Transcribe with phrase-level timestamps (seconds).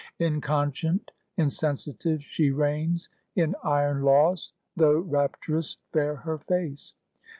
[0.17, 6.95] Inconscient, insensitive, she reigns In iron laws, though rapturous fair her face.